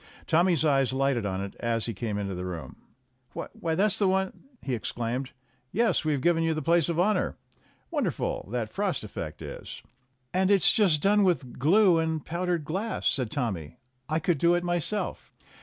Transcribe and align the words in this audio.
Tommy's 0.25 0.65
eyes 0.65 0.93
lighted 0.93 1.27
on 1.27 1.41
it 1.41 1.53
as 1.59 1.85
he 1.85 1.93
came 1.93 2.17
into 2.17 2.33
the 2.33 2.43
room. 2.43 2.75
"Why, 3.33 3.75
that's 3.75 3.99
the 3.99 4.07
one" 4.07 4.45
he 4.63 4.73
exclaimed. 4.73 5.29
"Yes, 5.71 6.03
we've 6.03 6.21
given 6.21 6.41
you 6.43 6.55
the 6.55 6.61
place 6.63 6.89
of 6.89 6.99
honor. 6.99 7.37
Won 7.91 8.05
derful, 8.05 8.49
that 8.49 8.73
frost 8.73 9.03
effect 9.03 9.43
is!" 9.43 9.83
"And 10.33 10.49
it's 10.49 10.71
just 10.71 11.03
done 11.03 11.23
with 11.23 11.59
glue 11.59 11.99
and 11.99 12.25
powdered 12.25 12.65
glass," 12.65 13.05
said 13.05 13.29
Tommy. 13.29 13.77
"I 14.09 14.17
could 14.17 14.39
do 14.39 14.55
it 14.55 14.63
myself." 14.63 15.31